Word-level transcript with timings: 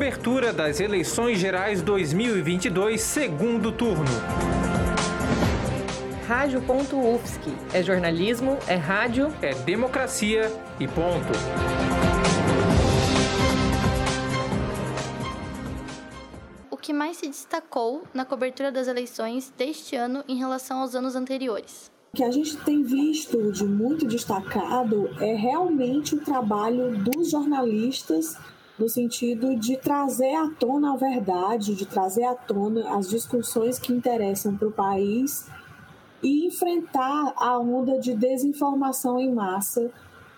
Cobertura 0.00 0.50
das 0.50 0.80
eleições 0.80 1.38
gerais 1.38 1.82
2022, 1.82 3.02
segundo 3.02 3.70
turno. 3.70 4.06
Rádio.UFSC. 6.26 7.50
É 7.74 7.82
jornalismo, 7.82 8.56
é 8.66 8.76
rádio, 8.76 9.30
é 9.42 9.52
democracia 9.52 10.50
e 10.80 10.88
ponto. 10.88 11.28
O 16.70 16.78
que 16.78 16.94
mais 16.94 17.18
se 17.18 17.28
destacou 17.28 18.04
na 18.14 18.24
cobertura 18.24 18.72
das 18.72 18.88
eleições 18.88 19.52
deste 19.54 19.96
ano 19.96 20.24
em 20.26 20.38
relação 20.38 20.78
aos 20.78 20.94
anos 20.94 21.14
anteriores? 21.14 21.90
O 22.14 22.16
que 22.16 22.24
a 22.24 22.30
gente 22.30 22.56
tem 22.56 22.82
visto 22.82 23.52
de 23.52 23.66
muito 23.66 24.06
destacado 24.06 25.10
é 25.20 25.34
realmente 25.34 26.14
o 26.14 26.24
trabalho 26.24 26.96
dos 26.96 27.30
jornalistas 27.30 28.34
no 28.80 28.88
sentido 28.88 29.54
de 29.56 29.76
trazer 29.76 30.34
à 30.34 30.48
tona 30.48 30.94
a 30.94 30.96
verdade, 30.96 31.74
de 31.74 31.84
trazer 31.84 32.24
à 32.24 32.34
tona 32.34 32.96
as 32.96 33.10
discussões 33.10 33.78
que 33.78 33.92
interessam 33.92 34.56
para 34.56 34.68
o 34.68 34.72
país 34.72 35.46
e 36.22 36.46
enfrentar 36.46 37.34
a 37.36 37.58
onda 37.58 37.98
de 37.98 38.14
desinformação 38.14 39.20
em 39.20 39.30
massa 39.30 39.90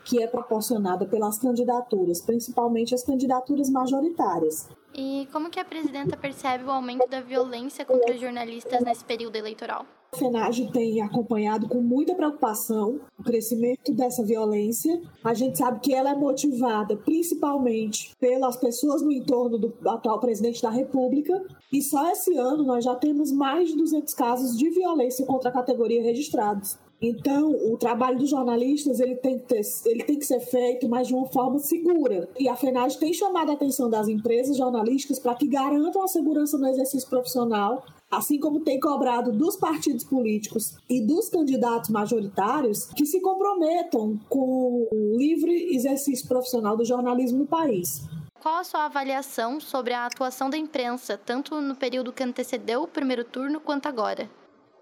que 0.05 0.21
é 0.21 0.27
proporcionada 0.27 1.07
pelas 1.07 1.39
candidaturas, 1.39 2.21
principalmente 2.21 2.93
as 2.93 3.05
candidaturas 3.05 3.71
majoritárias. 3.71 4.69
E 4.95 5.27
como 5.33 5.49
que 5.49 5.59
a 5.59 5.65
presidenta 5.65 6.17
percebe 6.17 6.65
o 6.65 6.71
aumento 6.71 7.09
da 7.09 7.21
violência 7.21 7.85
contra 7.85 8.13
os 8.15 8.21
jornalistas 8.21 8.83
nesse 8.83 9.05
período 9.05 9.37
eleitoral? 9.37 9.87
A 10.15 10.19
FENAGE 10.19 10.71
tem 10.71 11.01
acompanhado 11.01 11.67
com 11.67 11.81
muita 11.81 12.15
preocupação 12.15 13.01
o 13.19 13.23
crescimento 13.23 13.95
dessa 13.95 14.23
violência. 14.23 15.01
A 15.25 15.33
gente 15.33 15.57
sabe 15.57 15.81
que 15.81 15.95
ela 15.95 16.11
é 16.11 16.15
motivada 16.15 16.95
principalmente 16.99 18.15
pelas 18.21 18.59
pessoas 18.59 19.01
no 19.01 19.11
entorno 19.11 19.57
do 19.57 19.89
atual 19.89 20.21
presidente 20.21 20.61
da 20.61 20.69
República. 20.69 21.43
E 21.73 21.81
só 21.81 22.11
esse 22.11 22.37
ano 22.37 22.65
nós 22.65 22.85
já 22.85 22.95
temos 22.95 23.33
mais 23.33 23.71
de 23.71 23.77
200 23.77 24.13
casos 24.13 24.59
de 24.59 24.69
violência 24.69 25.25
contra 25.25 25.49
a 25.49 25.53
categoria 25.53 26.03
registrados. 26.03 26.79
Então, 27.03 27.51
o 27.51 27.77
trabalho 27.77 28.17
dos 28.17 28.31
jornalistas 28.31 29.01
ele 29.01 29.17
tem, 29.17 29.37
que 29.37 29.47
ter, 29.47 29.63
ele 29.87 30.05
tem 30.05 30.19
que 30.19 30.25
ser 30.25 30.39
feito, 30.39 30.89
mas 30.89 31.09
de 31.09 31.15
uma 31.15 31.27
forma 31.27 31.59
segura. 31.59 32.29
E 32.39 32.49
a 32.49 32.55
FENAGE 32.55 32.97
tem 32.97 33.13
chamado 33.13 33.51
a 33.51 33.55
atenção 33.55 33.91
das 33.91 34.07
empresas 34.07 34.57
jornalísticas 34.57 35.19
para 35.19 35.35
que 35.35 35.49
garantam 35.49 36.05
a 36.05 36.07
segurança 36.07 36.57
no 36.57 36.69
exercício 36.69 37.09
profissional, 37.09 37.83
assim 38.09 38.39
como 38.39 38.61
tem 38.61 38.79
cobrado 38.79 39.33
dos 39.33 39.57
partidos 39.57 40.05
políticos 40.05 40.77
e 40.89 41.01
dos 41.05 41.29
candidatos 41.29 41.91
majoritários 41.91 42.85
que 42.95 43.05
se 43.05 43.21
comprometam 43.21 44.21
com 44.29 44.87
o 44.93 45.17
livre 45.17 45.75
exercício 45.75 46.29
profissional 46.29 46.77
do 46.77 46.85
jornalismo 46.85 47.39
no 47.39 47.47
país. 47.47 48.03
Qual 48.43 48.57
a 48.57 48.65
sua 48.65 48.87
avaliação 48.87 49.61
sobre 49.61 49.93
a 49.93 50.05
atuação 50.05 50.51
da 50.51 50.59
imprensa, 50.59 51.17
tanto 51.17 51.61
no 51.61 51.77
período 51.77 52.13
que 52.13 52.25
antecedeu 52.25 52.83
o 52.83 52.89
primeiro 52.89 53.23
turno 53.23 53.61
quanto 53.61 53.87
agora? 53.87 54.29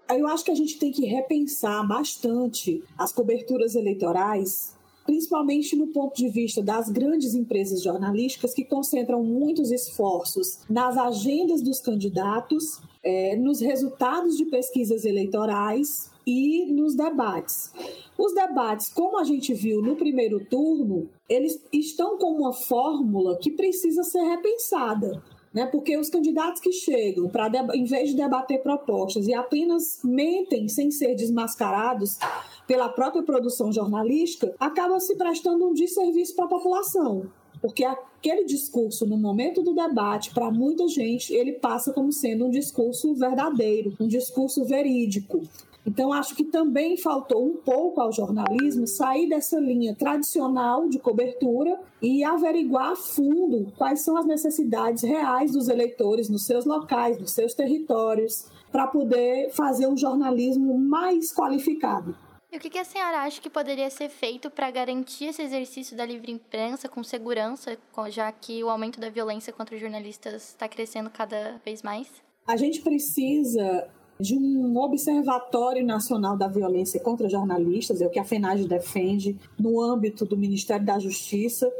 Eu 0.09 0.25
acho 0.25 0.43
que 0.43 0.49
a 0.49 0.55
gente 0.55 0.79
tem 0.79 0.91
que 0.91 1.05
repensar 1.05 1.87
bastante 1.87 2.83
as 2.97 3.13
coberturas 3.13 3.75
eleitorais, 3.75 4.75
principalmente 5.05 5.75
no 5.75 5.85
ponto 5.89 6.15
de 6.15 6.27
vista 6.27 6.59
das 6.63 6.89
grandes 6.89 7.35
empresas 7.35 7.83
jornalísticas 7.83 8.51
que 8.51 8.65
concentram 8.65 9.23
muitos 9.23 9.69
esforços 9.69 10.61
nas 10.67 10.97
agendas 10.97 11.61
dos 11.61 11.79
candidatos, 11.79 12.81
é, 13.03 13.35
nos 13.35 13.59
resultados 13.59 14.37
de 14.37 14.45
pesquisas 14.45 15.05
eleitorais 15.05 16.11
e 16.25 16.71
nos 16.71 16.95
debates. 16.95 17.73
Os 18.17 18.33
debates, 18.33 18.89
como 18.89 19.17
a 19.17 19.23
gente 19.23 19.53
viu 19.53 19.81
no 19.81 19.95
primeiro 19.95 20.45
turno, 20.45 21.09
eles 21.27 21.63
estão 21.73 22.17
com 22.17 22.31
uma 22.31 22.53
fórmula 22.53 23.37
que 23.39 23.51
precisa 23.51 24.03
ser 24.03 24.21
repensada 24.21 25.21
né? 25.53 25.65
Porque 25.65 25.97
os 25.97 26.09
candidatos 26.09 26.61
que 26.61 26.71
chegam 26.71 27.27
para 27.29 27.49
em 27.75 27.83
vez 27.83 28.09
de 28.09 28.15
debater 28.15 28.61
propostas 28.61 29.27
e 29.27 29.33
apenas 29.33 29.99
mentem 30.03 30.67
sem 30.67 30.89
ser 30.89 31.15
desmascarados 31.15 32.17
pela 32.65 32.89
própria 32.89 33.23
produção 33.23 33.71
jornalística, 33.71 34.53
acabam 34.59 34.99
se 34.99 35.15
prestando 35.17 35.67
um 35.67 35.73
desserviço 35.73 36.35
para 36.35 36.45
a 36.45 36.49
população. 36.49 37.29
Porque 37.61 37.83
aquele 37.83 38.45
discurso 38.45 39.05
no 39.05 39.17
momento 39.17 39.61
do 39.61 39.73
debate, 39.73 40.33
para 40.33 40.49
muita 40.49 40.87
gente, 40.87 41.33
ele 41.33 41.53
passa 41.53 41.93
como 41.93 42.11
sendo 42.11 42.45
um 42.45 42.49
discurso 42.49 43.13
verdadeiro, 43.13 43.93
um 43.99 44.07
discurso 44.07 44.65
verídico. 44.65 45.41
Então, 45.85 46.13
acho 46.13 46.35
que 46.35 46.43
também 46.43 46.95
faltou 46.95 47.43
um 47.43 47.55
pouco 47.55 47.99
ao 47.99 48.11
jornalismo 48.11 48.85
sair 48.85 49.27
dessa 49.27 49.59
linha 49.59 49.95
tradicional 49.95 50.87
de 50.87 50.99
cobertura 50.99 51.79
e 52.01 52.23
averiguar 52.23 52.91
a 52.91 52.95
fundo 52.95 53.71
quais 53.77 54.01
são 54.01 54.15
as 54.15 54.25
necessidades 54.25 55.03
reais 55.03 55.53
dos 55.53 55.69
eleitores 55.69 56.29
nos 56.29 56.45
seus 56.45 56.65
locais, 56.65 57.19
nos 57.19 57.31
seus 57.31 57.55
territórios, 57.55 58.45
para 58.71 58.87
poder 58.87 59.49
fazer 59.51 59.87
um 59.87 59.97
jornalismo 59.97 60.77
mais 60.77 61.33
qualificado. 61.33 62.15
E 62.51 62.57
o 62.57 62.59
que 62.59 62.77
a 62.77 62.83
senhora 62.83 63.19
acha 63.19 63.41
que 63.41 63.49
poderia 63.49 63.89
ser 63.89 64.09
feito 64.09 64.49
para 64.49 64.69
garantir 64.69 65.27
esse 65.27 65.41
exercício 65.41 65.95
da 65.95 66.05
livre 66.05 66.33
imprensa 66.33 66.89
com 66.89 67.01
segurança, 67.01 67.77
já 68.09 68.29
que 68.29 68.61
o 68.61 68.69
aumento 68.69 68.99
da 68.99 69.09
violência 69.09 69.53
contra 69.53 69.77
jornalistas 69.77 70.49
está 70.49 70.67
crescendo 70.67 71.09
cada 71.09 71.61
vez 71.63 71.81
mais? 71.81 72.09
A 72.45 72.57
gente 72.57 72.81
precisa 72.81 73.87
de 74.19 74.35
um 74.35 74.77
Observatório 74.77 75.85
Nacional 75.85 76.37
da 76.37 76.49
Violência 76.49 76.99
contra 76.99 77.29
Jornalistas, 77.29 78.01
é 78.01 78.05
o 78.05 78.09
que 78.09 78.19
a 78.19 78.25
FENAGE 78.25 78.67
defende, 78.67 79.39
no 79.57 79.81
âmbito 79.81 80.25
do 80.25 80.35
Ministério 80.35 80.85
da 80.85 80.99
Justiça. 80.99 81.71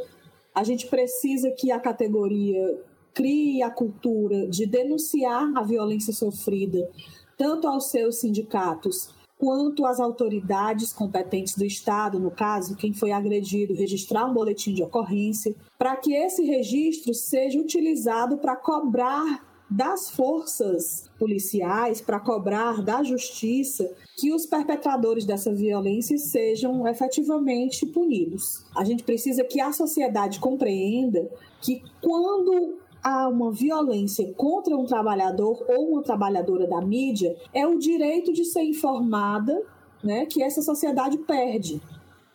A 0.55 0.63
gente 0.63 0.87
precisa 0.87 1.51
que 1.51 1.69
a 1.69 1.81
categoria 1.81 2.79
crie 3.13 3.61
a 3.61 3.69
cultura 3.69 4.47
de 4.47 4.65
denunciar 4.65 5.51
a 5.53 5.63
violência 5.63 6.13
sofrida, 6.13 6.89
tanto 7.37 7.67
aos 7.67 7.89
seus 7.89 8.21
sindicatos 8.21 9.20
quanto 9.41 9.87
às 9.87 9.99
autoridades 9.99 10.93
competentes 10.93 11.57
do 11.57 11.65
Estado, 11.65 12.19
no 12.19 12.29
caso, 12.29 12.75
quem 12.75 12.93
foi 12.93 13.11
agredido, 13.11 13.73
registrar 13.73 14.27
um 14.27 14.33
boletim 14.35 14.71
de 14.71 14.83
ocorrência, 14.83 15.55
para 15.79 15.95
que 15.95 16.13
esse 16.13 16.43
registro 16.43 17.11
seja 17.11 17.59
utilizado 17.59 18.37
para 18.37 18.55
cobrar 18.55 19.49
das 19.67 20.11
forças 20.11 21.09
policiais 21.17 22.01
para 22.01 22.19
cobrar 22.19 22.83
da 22.83 23.01
justiça 23.03 23.89
que 24.17 24.33
os 24.33 24.45
perpetradores 24.45 25.23
dessa 25.23 25.53
violência 25.53 26.17
sejam 26.17 26.85
efetivamente 26.85 27.85
punidos. 27.85 28.65
A 28.75 28.83
gente 28.83 29.01
precisa 29.01 29.45
que 29.45 29.61
a 29.61 29.71
sociedade 29.71 30.41
compreenda 30.41 31.25
que 31.61 31.81
quando 32.01 32.79
há 33.03 33.27
uma 33.27 33.51
violência 33.51 34.31
contra 34.33 34.75
um 34.75 34.85
trabalhador 34.85 35.63
ou 35.67 35.93
uma 35.93 36.03
trabalhadora 36.03 36.67
da 36.67 36.81
mídia, 36.81 37.35
é 37.53 37.65
o 37.65 37.77
direito 37.77 38.31
de 38.31 38.45
ser 38.45 38.63
informada 38.63 39.61
né, 40.03 40.25
que 40.25 40.41
essa 40.43 40.61
sociedade 40.61 41.17
perde. 41.19 41.81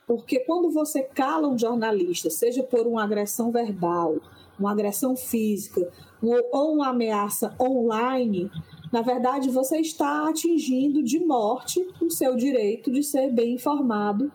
Porque 0.06 0.40
quando 0.40 0.70
você 0.70 1.02
cala 1.02 1.48
um 1.48 1.58
jornalista, 1.58 2.30
seja 2.30 2.62
por 2.62 2.86
uma 2.86 3.02
agressão 3.02 3.50
verbal, 3.50 4.16
uma 4.58 4.70
agressão 4.70 5.16
física 5.16 5.90
ou 6.22 6.74
uma 6.74 6.88
ameaça 6.88 7.54
online, 7.60 8.50
na 8.92 9.02
verdade 9.02 9.50
você 9.50 9.78
está 9.78 10.28
atingindo 10.28 11.02
de 11.02 11.18
morte 11.18 11.86
o 12.00 12.08
seu 12.08 12.36
direito 12.36 12.90
de 12.90 13.02
ser 13.02 13.30
bem 13.32 13.54
informado. 13.54 14.30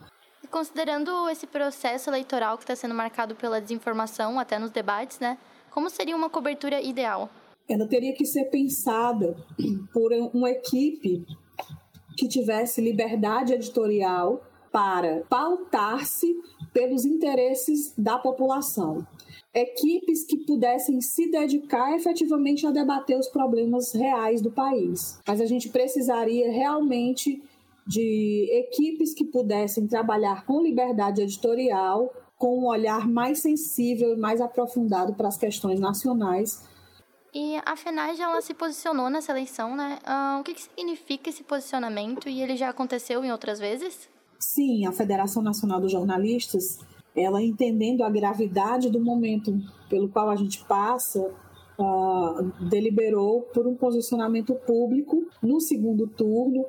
Considerando 0.49 1.29
esse 1.29 1.47
processo 1.47 2.09
eleitoral 2.09 2.57
que 2.57 2.63
está 2.63 2.75
sendo 2.75 2.93
marcado 2.93 3.33
pela 3.35 3.61
desinformação, 3.61 4.37
até 4.37 4.59
nos 4.59 4.69
debates, 4.69 5.17
né? 5.19 5.37
Como 5.71 5.89
seria 5.89 6.15
uma 6.15 6.29
cobertura 6.29 6.81
ideal? 6.81 7.29
Ela 7.67 7.87
teria 7.87 8.13
que 8.13 8.25
ser 8.25 8.45
pensada 8.45 9.35
por 9.93 10.11
uma 10.33 10.51
equipe 10.51 11.25
que 12.17 12.27
tivesse 12.27 12.81
liberdade 12.81 13.53
editorial 13.53 14.43
para 14.71 15.23
pautar-se 15.29 16.35
pelos 16.73 17.05
interesses 17.05 17.93
da 17.97 18.17
população 18.17 19.05
equipes 19.53 20.23
que 20.23 20.37
pudessem 20.37 21.01
se 21.01 21.29
dedicar 21.29 21.93
efetivamente 21.95 22.65
a 22.65 22.71
debater 22.71 23.17
os 23.17 23.27
problemas 23.27 23.93
reais 23.93 24.41
do 24.41 24.51
país. 24.51 25.19
Mas 25.27 25.41
a 25.41 25.45
gente 25.45 25.69
precisaria 25.69 26.51
realmente 26.51 27.41
de 27.85 28.47
equipes 28.51 29.13
que 29.13 29.25
pudessem 29.25 29.87
trabalhar 29.87 30.45
com 30.45 30.61
liberdade 30.61 31.21
editorial, 31.21 32.13
com 32.41 32.57
um 32.57 32.65
olhar 32.65 33.07
mais 33.07 33.39
sensível 33.39 34.15
e 34.15 34.17
mais 34.17 34.41
aprofundado 34.41 35.13
para 35.13 35.27
as 35.27 35.37
questões 35.37 35.79
nacionais. 35.79 36.67
E 37.31 37.55
a 37.63 37.75
FENAGE 37.75 38.19
ela 38.19 38.41
se 38.41 38.55
posicionou 38.55 39.11
nessa 39.11 39.31
eleição, 39.31 39.75
né? 39.75 39.99
Uh, 40.03 40.39
o 40.39 40.43
que, 40.43 40.55
que 40.55 40.63
significa 40.63 41.29
esse 41.29 41.43
posicionamento 41.43 42.27
e 42.27 42.41
ele 42.41 42.57
já 42.57 42.69
aconteceu 42.69 43.23
em 43.23 43.31
outras 43.31 43.59
vezes? 43.59 44.09
Sim, 44.39 44.87
a 44.87 44.91
Federação 44.91 45.43
Nacional 45.43 45.79
dos 45.79 45.91
Jornalistas 45.91 46.79
ela 47.15 47.43
entendendo 47.43 48.01
a 48.01 48.09
gravidade 48.09 48.89
do 48.89 48.99
momento 48.99 49.55
pelo 49.87 50.09
qual 50.09 50.29
a 50.31 50.35
gente 50.35 50.65
passa, 50.65 51.21
uh, 51.21 52.69
deliberou 52.69 53.43
por 53.53 53.67
um 53.67 53.75
posicionamento 53.75 54.55
público 54.55 55.27
no 55.43 55.61
segundo 55.61 56.07
turno 56.07 56.65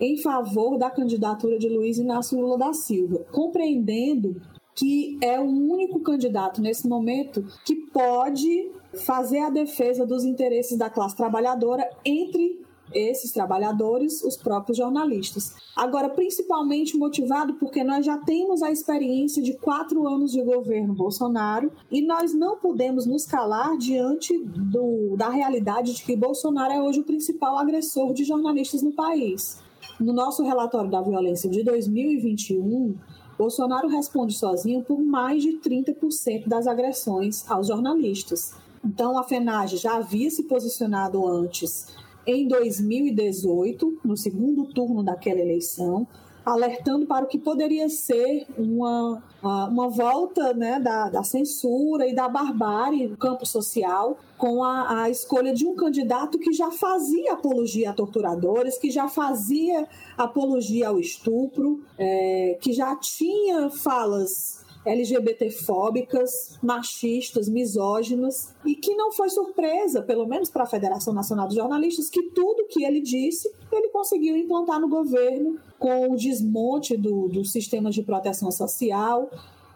em 0.00 0.20
favor 0.20 0.76
da 0.78 0.90
candidatura 0.90 1.58
de 1.60 1.68
Luiz 1.68 1.96
Inácio 1.96 2.40
Lula 2.40 2.58
da 2.58 2.72
Silva, 2.72 3.24
compreendendo 3.30 4.42
que 4.76 5.18
é 5.22 5.40
o 5.40 5.44
único 5.44 6.00
candidato 6.00 6.60
nesse 6.60 6.86
momento 6.86 7.44
que 7.64 7.74
pode 7.74 8.70
fazer 9.04 9.40
a 9.40 9.50
defesa 9.50 10.06
dos 10.06 10.24
interesses 10.24 10.76
da 10.78 10.90
classe 10.90 11.16
trabalhadora 11.16 11.88
entre 12.04 12.64
esses 12.94 13.32
trabalhadores, 13.32 14.22
os 14.22 14.36
próprios 14.36 14.78
jornalistas. 14.78 15.54
Agora, 15.74 16.08
principalmente 16.08 16.96
motivado 16.96 17.54
porque 17.54 17.82
nós 17.82 18.06
já 18.06 18.18
temos 18.18 18.62
a 18.62 18.70
experiência 18.70 19.42
de 19.42 19.54
quatro 19.54 20.06
anos 20.06 20.30
de 20.30 20.42
governo 20.42 20.94
Bolsonaro 20.94 21.72
e 21.90 22.00
nós 22.00 22.32
não 22.32 22.56
podemos 22.56 23.06
nos 23.06 23.26
calar 23.26 23.76
diante 23.76 24.38
do, 24.38 25.16
da 25.16 25.28
realidade 25.28 25.94
de 25.94 26.04
que 26.04 26.16
Bolsonaro 26.16 26.72
é 26.72 26.80
hoje 26.80 27.00
o 27.00 27.04
principal 27.04 27.58
agressor 27.58 28.12
de 28.12 28.24
jornalistas 28.24 28.82
no 28.82 28.92
país. 28.92 29.58
No 29.98 30.12
nosso 30.12 30.42
relatório 30.42 30.90
da 30.90 31.00
violência 31.00 31.48
de 31.48 31.62
2021, 31.62 32.94
Bolsonaro 33.38 33.88
responde 33.88 34.34
sozinho 34.34 34.82
por 34.82 34.98
mais 35.00 35.42
de 35.42 35.58
30% 35.58 36.48
das 36.48 36.66
agressões 36.66 37.48
aos 37.50 37.66
jornalistas. 37.66 38.54
Então, 38.84 39.18
a 39.18 39.22
FENAGE 39.22 39.76
já 39.76 39.96
havia 39.96 40.30
se 40.30 40.44
posicionado 40.44 41.26
antes 41.26 41.88
em 42.26 42.48
2018, 42.48 44.00
no 44.04 44.16
segundo 44.16 44.64
turno 44.66 45.02
daquela 45.02 45.40
eleição, 45.40 46.06
alertando 46.46 47.06
para 47.06 47.24
o 47.24 47.28
que 47.28 47.38
poderia 47.38 47.88
ser 47.88 48.46
uma, 48.56 49.20
uma 49.42 49.88
volta 49.88 50.54
né, 50.54 50.78
da, 50.78 51.10
da 51.10 51.24
censura 51.24 52.06
e 52.06 52.14
da 52.14 52.28
barbárie 52.28 53.08
no 53.08 53.16
campo 53.16 53.44
social, 53.44 54.16
com 54.38 54.62
a, 54.62 55.02
a, 55.02 55.10
escolha 55.10 55.52
de 55.52 55.66
um 55.66 55.74
candidato 55.74 56.38
que 56.38 56.52
já 56.52 56.70
fazia 56.70 57.32
apologia 57.32 57.90
a 57.90 57.92
torturadores, 57.92 58.78
que 58.78 58.92
já 58.92 59.08
fazia 59.08 59.88
apologia 60.16 60.88
ao 60.88 61.00
estupro, 61.00 61.82
é, 61.98 62.56
que 62.60 62.72
já 62.72 62.94
tinha 62.94 63.68
falas 63.68 64.64
LGBTfóbicas, 64.86 66.58
machistas, 66.62 67.48
misóginas, 67.48 68.54
e 68.64 68.74
que 68.74 68.94
não 68.94 69.12
foi 69.12 69.28
surpresa, 69.28 70.02
pelo 70.02 70.26
menos 70.26 70.48
para 70.48 70.62
a 70.62 70.66
Federação 70.66 71.12
Nacional 71.12 71.46
dos 71.46 71.56
Jornalistas, 71.56 72.08
que 72.08 72.30
tudo 72.30 72.66
que 72.68 72.84
ele 72.84 73.00
disse 73.00 73.52
ele 73.72 73.88
conseguiu 73.88 74.36
implantar 74.36 74.80
no 74.80 74.88
governo 74.88 75.58
com 75.78 76.12
o 76.12 76.16
desmonte 76.16 76.96
do, 76.96 77.28
do 77.28 77.44
sistema 77.44 77.90
de 77.90 78.02
proteção 78.02 78.50
social, 78.50 79.30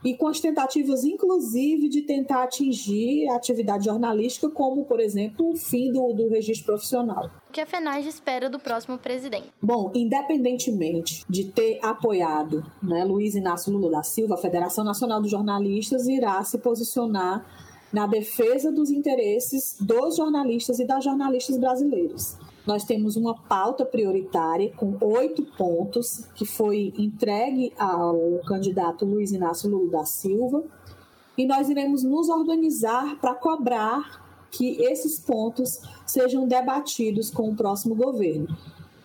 e 0.04 0.14
com 0.14 0.28
as 0.28 0.40
tentativas, 0.40 1.04
inclusive, 1.04 1.88
de 1.88 2.02
tentar 2.02 2.44
atingir 2.44 3.28
a 3.28 3.36
atividade 3.36 3.84
jornalística, 3.84 4.48
como, 4.48 4.84
por 4.84 5.00
exemplo, 5.00 5.50
o 5.50 5.56
fim 5.56 5.92
do, 5.92 6.12
do 6.12 6.28
registro 6.28 6.66
profissional. 6.66 7.30
O 7.48 7.52
que 7.52 7.60
a 7.60 7.66
FENAGE 7.66 8.08
espera 8.08 8.48
do 8.48 8.58
próximo 8.58 8.96
presidente? 8.96 9.48
Bom, 9.60 9.90
independentemente 9.94 11.24
de 11.28 11.44
ter 11.44 11.78
apoiado 11.82 12.64
né, 12.82 13.04
Luiz 13.04 13.34
Inácio 13.34 13.72
Lula 13.72 13.90
da 13.90 14.02
Silva, 14.02 14.34
a 14.34 14.38
Federação 14.38 14.84
Nacional 14.84 15.20
dos 15.20 15.30
Jornalistas 15.30 16.06
irá 16.06 16.42
se 16.44 16.58
posicionar 16.58 17.44
na 17.92 18.06
defesa 18.06 18.70
dos 18.70 18.90
interesses 18.90 19.76
dos 19.80 20.16
jornalistas 20.16 20.78
e 20.78 20.86
das 20.86 21.02
jornalistas 21.02 21.58
brasileiros. 21.58 22.36
Nós 22.66 22.84
temos 22.84 23.16
uma 23.16 23.34
pauta 23.34 23.84
prioritária 23.84 24.70
com 24.76 24.96
oito 25.00 25.42
pontos 25.56 26.26
que 26.34 26.44
foi 26.44 26.92
entregue 26.98 27.72
ao 27.78 28.40
candidato 28.46 29.04
Luiz 29.04 29.32
Inácio 29.32 29.70
Lula 29.70 29.90
da 29.90 30.04
Silva 30.04 30.62
e 31.38 31.46
nós 31.46 31.70
iremos 31.70 32.02
nos 32.02 32.28
organizar 32.28 33.18
para 33.18 33.34
cobrar 33.34 34.22
que 34.50 34.82
esses 34.82 35.18
pontos 35.18 35.80
sejam 36.06 36.46
debatidos 36.46 37.30
com 37.30 37.50
o 37.50 37.56
próximo 37.56 37.94
governo. 37.94 38.48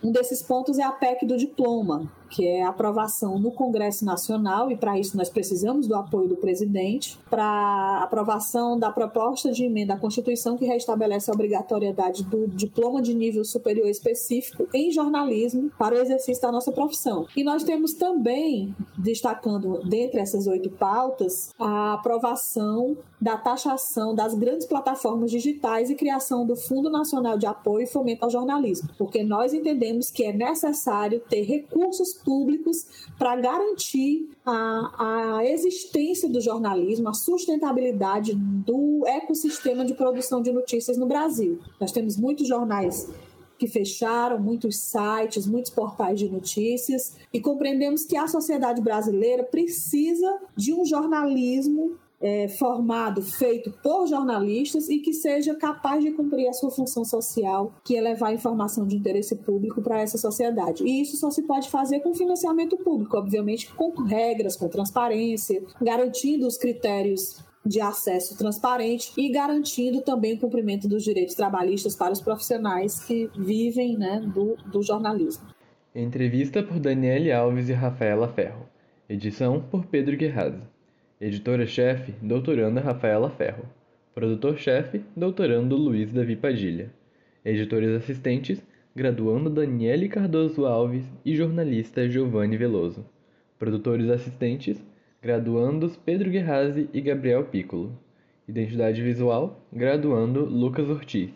Um 0.02 0.12
desses 0.12 0.42
pontos 0.42 0.78
é 0.78 0.82
a 0.82 0.92
PEC 0.92 1.24
do 1.24 1.36
diploma, 1.36 2.10
que 2.30 2.46
é 2.46 2.62
a 2.62 2.68
aprovação 2.68 3.38
no 3.38 3.50
Congresso 3.50 4.04
Nacional, 4.04 4.70
e 4.70 4.76
para 4.76 4.98
isso 4.98 5.16
nós 5.16 5.28
precisamos 5.28 5.86
do 5.86 5.94
apoio 5.94 6.28
do 6.28 6.36
presidente, 6.36 7.18
para 7.30 8.02
aprovação 8.02 8.78
da 8.78 8.90
proposta 8.90 9.50
de 9.52 9.64
emenda 9.64 9.94
à 9.94 9.98
Constituição 9.98 10.56
que 10.56 10.64
restabelece 10.64 11.30
a 11.30 11.34
obrigatoriedade 11.34 12.24
do 12.24 12.46
diploma 12.48 13.00
de 13.02 13.14
nível 13.14 13.44
superior 13.44 13.88
específico 13.88 14.68
em 14.74 14.90
jornalismo 14.90 15.70
para 15.78 15.94
o 15.94 15.98
exercício 15.98 16.42
da 16.42 16.52
nossa 16.52 16.72
profissão. 16.72 17.26
E 17.36 17.42
nós 17.42 17.64
temos 17.64 17.94
também, 17.94 18.74
destacando 18.98 19.82
dentre 19.88 20.20
essas 20.20 20.46
oito 20.46 20.70
pautas, 20.70 21.50
a 21.58 21.94
aprovação 21.94 22.96
da 23.20 23.36
taxação 23.36 24.14
das 24.14 24.34
grandes 24.34 24.66
plataformas 24.66 25.30
digitais 25.30 25.90
e 25.90 25.94
criação 25.94 26.46
do 26.46 26.54
Fundo 26.54 26.90
Nacional 26.90 27.38
de 27.38 27.46
Apoio 27.46 27.84
e 27.84 27.86
Fomento 27.86 28.24
ao 28.24 28.30
Jornalismo, 28.30 28.88
porque 28.98 29.22
nós 29.22 29.54
entendemos 29.54 30.10
que 30.10 30.24
é 30.24 30.32
necessário 30.32 31.20
ter 31.20 31.42
recursos 31.42 32.15
públicos 32.16 32.86
para 33.18 33.36
garantir 33.36 34.28
a, 34.44 35.36
a 35.38 35.44
existência 35.44 36.28
do 36.28 36.40
jornalismo, 36.40 37.08
a 37.08 37.14
sustentabilidade 37.14 38.34
do 38.34 39.06
ecossistema 39.06 39.84
de 39.84 39.94
produção 39.94 40.42
de 40.42 40.52
notícias 40.52 40.96
no 40.96 41.06
Brasil. 41.06 41.60
Nós 41.80 41.92
temos 41.92 42.16
muitos 42.16 42.48
jornais 42.48 43.08
que 43.58 43.66
fecharam, 43.66 44.38
muitos 44.38 44.76
sites, 44.78 45.46
muitos 45.46 45.70
portais 45.70 46.18
de 46.18 46.28
notícias, 46.28 47.16
e 47.32 47.40
compreendemos 47.40 48.04
que 48.04 48.16
a 48.16 48.26
sociedade 48.26 48.82
brasileira 48.82 49.44
precisa 49.44 50.38
de 50.54 50.74
um 50.74 50.84
jornalismo 50.84 51.96
é, 52.26 52.48
formado, 52.48 53.22
feito 53.22 53.70
por 53.80 54.08
jornalistas 54.08 54.88
e 54.88 54.98
que 54.98 55.12
seja 55.12 55.54
capaz 55.54 56.02
de 56.02 56.10
cumprir 56.10 56.48
a 56.48 56.52
sua 56.52 56.72
função 56.72 57.04
social, 57.04 57.72
que 57.84 57.96
é 57.96 58.00
levar 58.00 58.34
informação 58.34 58.84
de 58.84 58.96
interesse 58.96 59.36
público 59.36 59.80
para 59.80 60.00
essa 60.00 60.18
sociedade. 60.18 60.82
E 60.82 61.00
isso 61.00 61.16
só 61.16 61.30
se 61.30 61.42
pode 61.42 61.70
fazer 61.70 62.00
com 62.00 62.12
financiamento 62.14 62.76
público, 62.78 63.16
obviamente 63.16 63.72
com 63.72 63.92
regras, 64.02 64.56
com 64.56 64.68
transparência, 64.68 65.62
garantindo 65.80 66.48
os 66.48 66.56
critérios 66.56 67.44
de 67.64 67.80
acesso 67.80 68.36
transparente 68.36 69.12
e 69.16 69.30
garantindo 69.30 70.00
também 70.00 70.34
o 70.34 70.40
cumprimento 70.40 70.88
dos 70.88 71.04
direitos 71.04 71.36
trabalhistas 71.36 71.94
para 71.94 72.12
os 72.12 72.20
profissionais 72.20 73.04
que 73.04 73.30
vivem 73.36 73.96
né, 73.96 74.20
do, 74.34 74.56
do 74.66 74.82
jornalismo. 74.82 75.46
Entrevista 75.94 76.60
por 76.60 76.80
Daniele 76.80 77.30
Alves 77.30 77.68
e 77.68 77.72
Rafaela 77.72 78.28
Ferro. 78.28 78.66
Edição 79.08 79.60
por 79.60 79.86
Pedro 79.86 80.16
Guerraz. 80.16 80.75
Editora-chefe, 81.18 82.12
doutoranda 82.20 82.78
Rafaela 82.78 83.30
Ferro. 83.30 83.64
Produtor-chefe, 84.14 85.02
doutorando 85.16 85.74
Luiz 85.74 86.12
Davi 86.12 86.36
Padilha. 86.36 86.92
Editores 87.42 87.88
assistentes, 87.96 88.62
graduando 88.94 89.48
Daniele 89.48 90.10
Cardoso 90.10 90.66
Alves 90.66 91.10
e 91.24 91.34
jornalista 91.34 92.06
Giovanni 92.06 92.58
Veloso. 92.58 93.02
Produtores 93.58 94.10
assistentes, 94.10 94.76
graduandos 95.22 95.96
Pedro 95.96 96.28
Guerrazi 96.28 96.90
e 96.92 97.00
Gabriel 97.00 97.44
Piccolo. 97.44 97.98
Identidade 98.46 99.00
visual, 99.00 99.66
graduando 99.72 100.44
Lucas 100.44 100.90
Ortiz. 100.90 101.30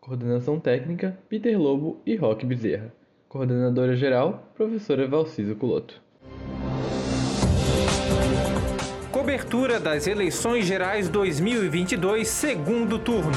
Coordenação 0.00 0.58
técnica, 0.58 1.18
Peter 1.28 1.60
Lobo 1.60 2.00
e 2.06 2.16
Roque 2.16 2.46
Bezerra. 2.46 2.90
Coordenadora 3.28 3.94
geral, 3.94 4.50
professora 4.56 5.06
Valciso 5.06 5.54
Culoto. 5.56 6.00
Cobertura 9.50 9.80
das 9.80 10.06
eleições 10.06 10.64
gerais 10.64 11.08
2022, 11.08 12.28
segundo 12.28 13.00
turno. 13.00 13.32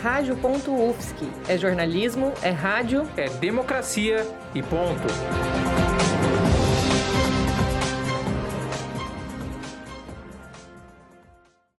Rádio.UFSC. 0.00 1.26
É 1.48 1.58
jornalismo, 1.58 2.32
é 2.40 2.50
rádio, 2.50 3.08
é 3.16 3.28
democracia 3.28 4.24
e 4.54 4.62
ponto. 4.62 5.57